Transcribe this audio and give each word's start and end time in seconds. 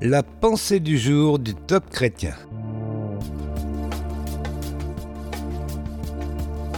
La 0.00 0.22
pensée 0.22 0.78
du 0.78 0.96
jour 0.96 1.40
du 1.40 1.56
top 1.56 1.90
chrétien. 1.90 2.34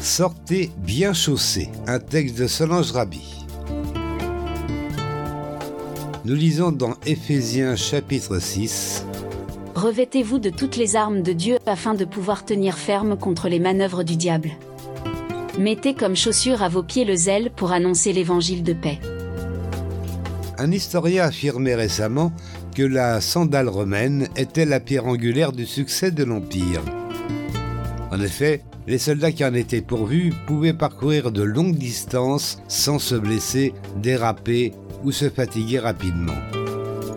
Sortez 0.00 0.70
bien 0.78 1.12
chaussés, 1.12 1.68
un 1.86 1.98
texte 1.98 2.38
de 2.38 2.46
Solange 2.46 2.92
Rabi. 2.92 3.44
Nous 6.24 6.34
lisons 6.34 6.72
dans 6.72 6.94
Éphésiens 7.04 7.76
chapitre 7.76 8.38
6. 8.38 9.04
Revêtez-vous 9.74 10.38
de 10.38 10.48
toutes 10.48 10.78
les 10.78 10.96
armes 10.96 11.20
de 11.20 11.34
Dieu 11.34 11.58
afin 11.66 11.92
de 11.92 12.06
pouvoir 12.06 12.46
tenir 12.46 12.78
ferme 12.78 13.18
contre 13.18 13.50
les 13.50 13.60
manœuvres 13.60 14.02
du 14.02 14.16
diable. 14.16 14.52
Mettez 15.58 15.92
comme 15.92 16.16
chaussure 16.16 16.62
à 16.62 16.70
vos 16.70 16.82
pieds 16.82 17.04
le 17.04 17.16
zèle 17.16 17.50
pour 17.50 17.72
annoncer 17.72 18.14
l'évangile 18.14 18.62
de 18.62 18.72
paix. 18.72 18.98
Un 20.60 20.72
historien 20.72 21.24
affirmait 21.24 21.74
récemment 21.74 22.34
que 22.76 22.82
la 22.82 23.22
sandale 23.22 23.70
romaine 23.70 24.28
était 24.36 24.66
la 24.66 24.78
pierre 24.78 25.06
angulaire 25.06 25.52
du 25.52 25.64
succès 25.64 26.10
de 26.10 26.22
l'Empire. 26.22 26.82
En 28.10 28.20
effet, 28.20 28.62
les 28.86 28.98
soldats 28.98 29.32
qui 29.32 29.42
en 29.42 29.54
étaient 29.54 29.80
pourvus 29.80 30.34
pouvaient 30.46 30.74
parcourir 30.74 31.32
de 31.32 31.42
longues 31.42 31.76
distances 31.76 32.60
sans 32.68 32.98
se 32.98 33.14
blesser, 33.14 33.72
déraper 34.02 34.74
ou 35.02 35.12
se 35.12 35.30
fatiguer 35.30 35.78
rapidement. 35.78 36.36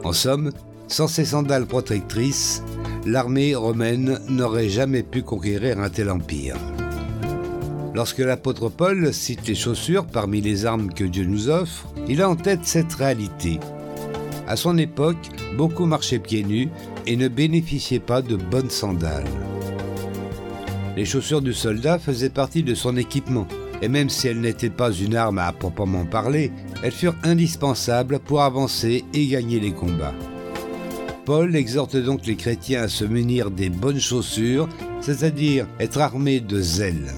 En 0.05 0.13
somme, 0.13 0.51
sans 0.87 1.09
ces 1.09 1.25
sandales 1.25 1.65
protectrices, 1.65 2.63
l'armée 3.05 3.55
romaine 3.55 4.19
n'aurait 4.29 4.69
jamais 4.69 5.03
pu 5.03 5.21
conquérir 5.21 5.81
un 5.81 5.89
tel 5.89 6.09
empire. 6.09 6.55
Lorsque 7.95 8.19
l'apôtre 8.19 8.69
Paul 8.69 9.13
cite 9.13 9.47
les 9.47 9.53
chaussures 9.53 10.07
parmi 10.07 10.41
les 10.41 10.65
armes 10.65 10.91
que 10.91 11.03
Dieu 11.03 11.25
nous 11.25 11.49
offre, 11.49 11.87
il 12.07 12.23
a 12.23 12.29
en 12.29 12.35
tête 12.35 12.61
cette 12.63 12.93
réalité. 12.93 13.59
À 14.47 14.55
son 14.55 14.79
époque, 14.79 15.29
beaucoup 15.57 15.85
marchaient 15.85 16.17
pieds 16.17 16.43
nus 16.43 16.69
et 17.05 17.15
ne 17.15 17.27
bénéficiaient 17.27 17.99
pas 17.99 18.23
de 18.23 18.35
bonnes 18.35 18.71
sandales. 18.71 19.27
Les 20.97 21.05
chaussures 21.05 21.41
du 21.41 21.53
soldat 21.53 21.99
faisaient 21.99 22.29
partie 22.29 22.63
de 22.63 22.73
son 22.73 22.97
équipement, 22.97 23.47
et 23.81 23.87
même 23.87 24.09
si 24.09 24.27
elles 24.27 24.41
n'étaient 24.41 24.69
pas 24.69 24.91
une 24.91 25.15
arme 25.15 25.37
à 25.37 25.51
proprement 25.51 26.05
parler, 26.05 26.51
elles 26.83 26.91
furent 26.91 27.15
indispensables 27.23 28.19
pour 28.19 28.41
avancer 28.41 29.05
et 29.13 29.27
gagner 29.27 29.59
les 29.59 29.71
combats. 29.71 30.15
Paul 31.25 31.55
exhorte 31.55 31.95
donc 31.95 32.25
les 32.25 32.35
chrétiens 32.35 32.83
à 32.83 32.87
se 32.87 33.05
munir 33.05 33.51
des 33.51 33.69
bonnes 33.69 33.99
chaussures, 33.99 34.67
c'est-à-dire 34.99 35.67
être 35.79 36.01
armés 36.01 36.39
de 36.39 36.59
zèle. 36.59 37.13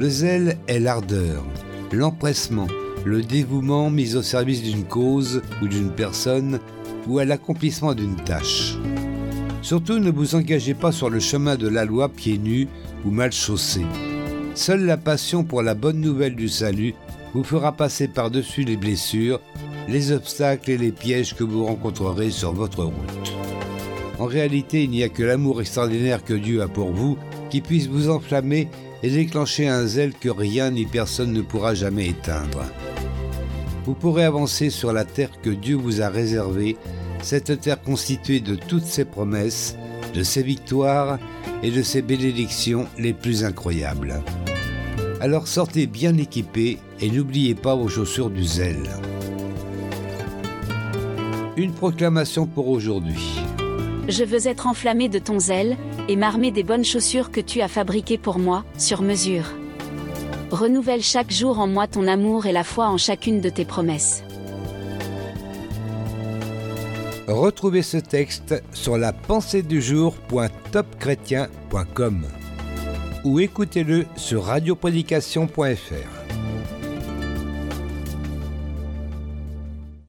Le 0.00 0.08
zèle 0.08 0.56
est 0.66 0.80
l'ardeur, 0.80 1.44
l'empressement, 1.92 2.68
le 3.04 3.20
dévouement 3.20 3.90
mis 3.90 4.16
au 4.16 4.22
service 4.22 4.62
d'une 4.62 4.84
cause 4.84 5.42
ou 5.60 5.68
d'une 5.68 5.90
personne 5.90 6.58
ou 7.06 7.18
à 7.18 7.26
l'accomplissement 7.26 7.92
d'une 7.92 8.16
tâche. 8.16 8.78
Surtout 9.60 9.98
ne 9.98 10.10
vous 10.10 10.36
engagez 10.36 10.72
pas 10.72 10.90
sur 10.90 11.10
le 11.10 11.20
chemin 11.20 11.56
de 11.56 11.68
la 11.68 11.84
loi 11.84 12.08
pieds 12.08 12.38
nus 12.38 12.66
ou 13.04 13.10
mal 13.10 13.30
chaussés. 13.30 13.84
Seule 14.54 14.86
la 14.86 14.96
passion 14.96 15.44
pour 15.44 15.62
la 15.62 15.74
bonne 15.74 16.00
nouvelle 16.00 16.34
du 16.34 16.48
salut 16.48 16.94
vous 17.34 17.44
fera 17.44 17.72
passer 17.72 18.08
par-dessus 18.08 18.62
les 18.62 18.78
blessures, 18.78 19.38
les 19.86 20.12
obstacles 20.12 20.70
et 20.70 20.78
les 20.78 20.92
pièges 20.92 21.36
que 21.36 21.44
vous 21.44 21.66
rencontrerez 21.66 22.30
sur 22.30 22.54
votre 22.54 22.84
route. 22.84 23.34
En 24.18 24.24
réalité, 24.24 24.84
il 24.84 24.90
n'y 24.92 25.02
a 25.02 25.10
que 25.10 25.22
l'amour 25.22 25.60
extraordinaire 25.60 26.24
que 26.24 26.32
Dieu 26.32 26.62
a 26.62 26.68
pour 26.68 26.90
vous 26.90 27.18
qui 27.50 27.60
puisse 27.60 27.86
vous 27.86 28.08
enflammer 28.08 28.70
et 29.02 29.10
déclencher 29.10 29.68
un 29.68 29.86
zèle 29.86 30.12
que 30.12 30.28
rien 30.28 30.70
ni 30.70 30.86
personne 30.86 31.32
ne 31.32 31.42
pourra 31.42 31.74
jamais 31.74 32.08
éteindre. 32.08 32.64
Vous 33.84 33.94
pourrez 33.94 34.24
avancer 34.24 34.70
sur 34.70 34.92
la 34.92 35.04
terre 35.04 35.30
que 35.42 35.50
Dieu 35.50 35.76
vous 35.76 36.02
a 36.02 36.08
réservée, 36.08 36.76
cette 37.22 37.60
terre 37.60 37.82
constituée 37.82 38.40
de 38.40 38.54
toutes 38.54 38.84
ses 38.84 39.04
promesses, 39.04 39.76
de 40.14 40.22
ses 40.22 40.42
victoires 40.42 41.18
et 41.62 41.70
de 41.70 41.82
ses 41.82 42.02
bénédictions 42.02 42.86
les 42.98 43.12
plus 43.12 43.44
incroyables. 43.44 44.22
Alors 45.20 45.48
sortez 45.48 45.86
bien 45.86 46.16
équipés 46.16 46.78
et 47.00 47.10
n'oubliez 47.10 47.54
pas 47.54 47.74
vos 47.74 47.88
chaussures 47.88 48.30
du 48.30 48.44
zèle. 48.44 48.88
Une 51.56 51.72
proclamation 51.72 52.46
pour 52.46 52.68
aujourd'hui. 52.68 53.40
Je 54.10 54.24
veux 54.24 54.48
être 54.48 54.66
enflammé 54.66 55.08
de 55.08 55.20
ton 55.20 55.38
zèle, 55.38 55.76
et 56.08 56.16
m'armer 56.16 56.50
des 56.50 56.64
bonnes 56.64 56.84
chaussures 56.84 57.30
que 57.30 57.40
tu 57.40 57.60
as 57.60 57.68
fabriquées 57.68 58.18
pour 58.18 58.40
moi, 58.40 58.64
sur 58.76 59.02
mesure. 59.02 59.44
Renouvelle 60.50 61.02
chaque 61.02 61.30
jour 61.30 61.60
en 61.60 61.68
moi 61.68 61.86
ton 61.86 62.08
amour 62.08 62.46
et 62.46 62.52
la 62.52 62.64
foi 62.64 62.88
en 62.88 62.98
chacune 62.98 63.40
de 63.40 63.48
tes 63.48 63.64
promesses. 63.64 64.24
Retrouvez 67.28 67.82
ce 67.82 67.98
texte 67.98 68.60
sur 68.72 68.98
la 68.98 69.12
ou 73.24 73.38
écoutez-le 73.38 74.06
sur 74.16 74.44
radioprédication.fr. 74.44 76.19